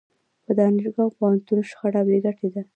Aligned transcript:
په 0.45 0.51
دانشګاه 0.59 1.03
او 1.05 1.13
پوهنتون 1.17 1.59
شخړه 1.69 2.01
بې 2.07 2.17
ګټې 2.25 2.49
ده. 2.53 2.61